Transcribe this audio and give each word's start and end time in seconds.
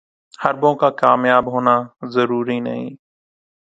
حربوں 0.39 0.73
کا 0.75 0.89
کامیاب 1.01 1.45
ہونا 1.51 1.75
ضروری 2.09 2.59
نہیں 2.59 2.89